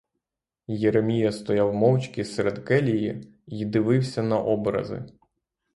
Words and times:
Єремія 0.67 1.31
стояв 1.31 1.73
мовчки 1.73 2.25
серед 2.25 2.59
келії 2.65 3.37
й 3.47 3.65
дивився 3.65 4.23
на 4.23 4.39
образи. 4.39 5.05